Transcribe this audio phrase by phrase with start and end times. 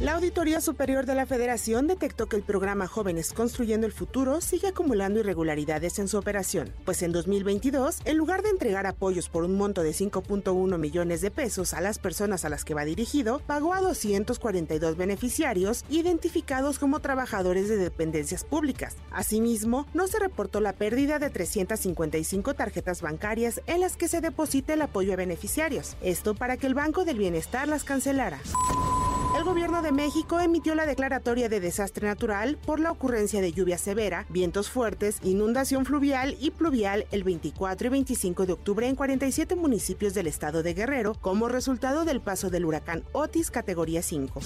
[0.00, 4.66] La Auditoría Superior de la Federación detectó que el programa Jóvenes Construyendo el Futuro sigue
[4.66, 9.56] acumulando irregularidades en su operación, pues en 2022, en lugar de entregar apoyos por un
[9.56, 13.72] monto de 5.1 millones de pesos a las personas a las que va dirigido, pagó
[13.72, 18.96] a 242 beneficiarios identificados como trabajadores de dependencias públicas.
[19.12, 24.74] Asimismo, no se reportó la pérdida de 355 tarjetas bancarias en las que se deposita
[24.74, 28.40] el apoyo a beneficiarios, esto para que el Banco del Bienestar las cancelara.
[29.44, 33.76] El gobierno de México emitió la declaratoria de desastre natural por la ocurrencia de lluvia
[33.76, 39.54] severa, vientos fuertes, inundación fluvial y pluvial el 24 y 25 de octubre en 47
[39.54, 44.40] municipios del estado de Guerrero como resultado del paso del huracán Otis categoría 5.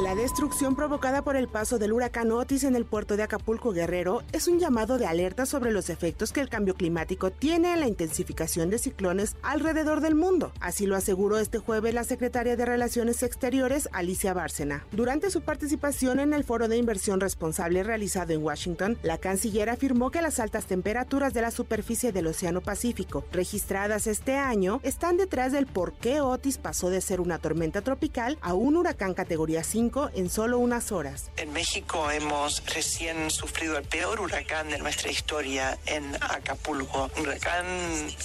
[0.00, 4.22] La destrucción provocada por el paso del huracán Otis en el puerto de Acapulco Guerrero
[4.30, 7.88] es un llamado de alerta sobre los efectos que el cambio climático tiene en la
[7.88, 10.52] intensificación de ciclones alrededor del mundo.
[10.60, 14.86] Así lo aseguró este jueves la secretaria de Relaciones Exteriores, Alicia Bárcena.
[14.92, 20.12] Durante su participación en el Foro de Inversión Responsable realizado en Washington, la canciller afirmó
[20.12, 25.50] que las altas temperaturas de la superficie del Océano Pacífico, registradas este año, están detrás
[25.50, 29.87] del por qué Otis pasó de ser una tormenta tropical a un huracán categoría 5
[30.14, 31.30] en solo unas horas.
[31.38, 37.64] En México hemos recién sufrido el peor huracán de nuestra historia en Acapulco, un huracán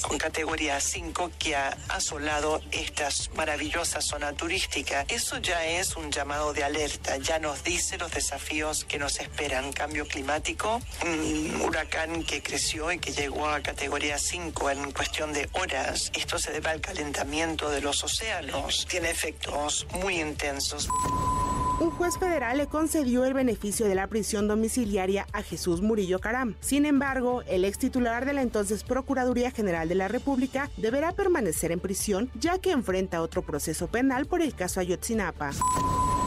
[0.02, 5.06] con categoría 5 que ha asolado esta maravillosa zona turística.
[5.08, 9.72] Eso ya es un llamado de alerta, ya nos dice los desafíos que nos esperan.
[9.72, 15.50] Cambio climático, un huracán que creció y que llegó a categoría 5 en cuestión de
[15.54, 16.12] horas.
[16.14, 18.86] Esto se debe al calentamiento de los océanos.
[18.90, 20.90] Tiene efectos muy intensos
[21.80, 26.56] un juez federal le concedió el beneficio de la prisión domiciliaria a Jesús Murillo Caram.
[26.60, 31.72] Sin embargo, el ex titular de la entonces Procuraduría General de la República deberá permanecer
[31.72, 35.52] en prisión ya que enfrenta otro proceso penal por el caso Ayotzinapa.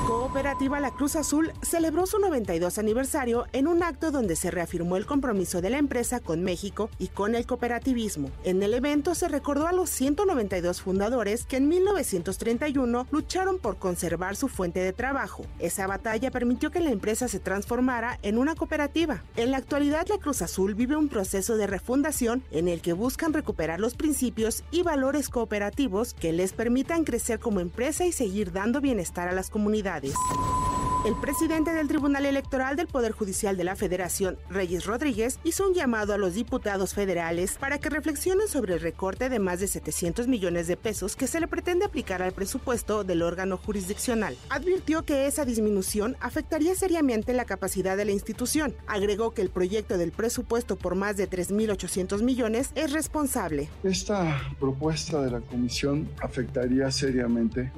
[0.06, 5.04] Cooperativa La Cruz Azul celebró su 92 aniversario en un acto donde se reafirmó el
[5.04, 8.30] compromiso de la empresa con México y con el cooperativismo.
[8.44, 14.36] En el evento se recordó a los 192 fundadores que en 1931 lucharon por conservar
[14.36, 15.44] su fuente de trabajo.
[15.58, 19.24] Esa batalla permitió que la empresa se transformara en una cooperativa.
[19.34, 23.32] En la actualidad La Cruz Azul vive un proceso de refundación en el que buscan
[23.32, 28.80] recuperar los principios y valores cooperativos que les permitan crecer como empresa y seguir dando
[28.80, 29.95] bienestar a las comunidades.
[30.00, 30.75] です。
[31.06, 36.12] El presidente del Tribunal Electoral del Poder Judicial de la Federación, Reyes Rodríguez, hizo un llamado
[36.12, 40.66] a los diputados federales para que reflexionen sobre el recorte de más de 700 millones
[40.66, 44.36] de pesos que se le pretende aplicar al presupuesto del órgano jurisdiccional.
[44.50, 48.74] Advirtió que esa disminución afectaría seriamente la capacidad de la institución.
[48.88, 53.68] Agregó que el proyecto del presupuesto por más de 3.800 millones es responsable.
[53.84, 57.70] Esta propuesta de la comisión afectaría seriamente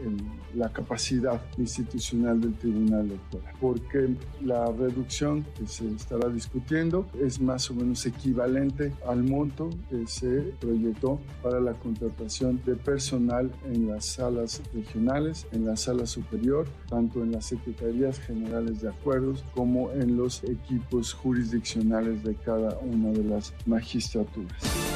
[0.55, 3.18] la capacidad institucional del Tribunal
[3.61, 10.07] Porque la reducción que se estará discutiendo es más o menos equivalente al monto que
[10.07, 16.67] se proyectó para la contratación de personal en las salas regionales, en la sala superior,
[16.89, 23.11] tanto en las Secretarías Generales de Acuerdos como en los equipos jurisdiccionales de cada una
[23.11, 24.88] de las magistraturas.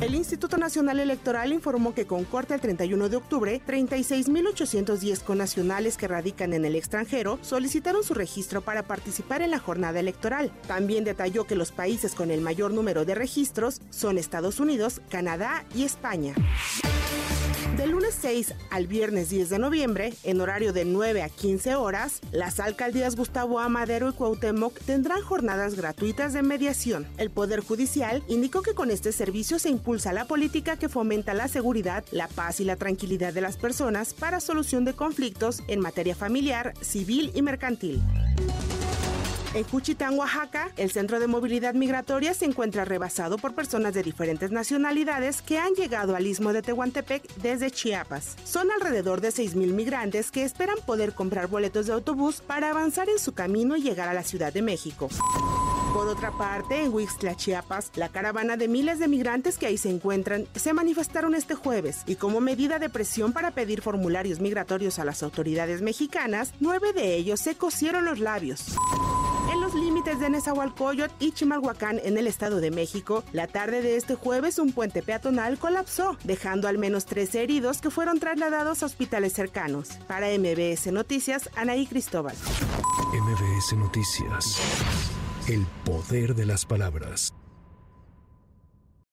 [0.00, 6.08] El Instituto Nacional Electoral informó que con corte el 31 de octubre, 36.810 conacionales que
[6.08, 10.52] radican en el extranjero solicitaron su registro para participar en la jornada electoral.
[10.66, 15.64] También detalló que los países con el mayor número de registros son Estados Unidos, Canadá
[15.74, 16.34] y España.
[17.76, 22.20] Del lunes 6 al viernes 10 de noviembre, en horario de 9 a 15 horas,
[22.30, 27.04] las alcaldías Gustavo Amadero y Cuauhtémoc tendrán jornadas gratuitas de mediación.
[27.18, 31.48] El Poder Judicial indicó que con este servicio se impulsa la política que fomenta la
[31.48, 36.14] seguridad, la paz y la tranquilidad de las personas para solución de conflictos en materia
[36.14, 38.00] familiar, civil y mercantil.
[39.54, 44.50] En Juchitán, Oaxaca, el centro de movilidad migratoria se encuentra rebasado por personas de diferentes
[44.50, 48.34] nacionalidades que han llegado al istmo de Tehuantepec desde Chiapas.
[48.42, 53.20] Son alrededor de 6.000 migrantes que esperan poder comprar boletos de autobús para avanzar en
[53.20, 55.08] su camino y llegar a la Ciudad de México.
[55.92, 59.90] Por otra parte, en Huixtla, Chiapas, la caravana de miles de migrantes que ahí se
[59.90, 65.04] encuentran se manifestaron este jueves y como medida de presión para pedir formularios migratorios a
[65.04, 68.74] las autoridades mexicanas, nueve de ellos se cosieron los labios.
[70.04, 74.70] De Nezahualcóyotl y Chimalhuacán, en el Estado de México, la tarde de este jueves un
[74.70, 79.88] puente peatonal colapsó, dejando al menos 13 heridos que fueron trasladados a hospitales cercanos.
[80.06, 82.36] Para MBS Noticias, Anaí Cristóbal.
[83.14, 84.60] MBS Noticias.
[85.48, 87.32] El poder de las palabras.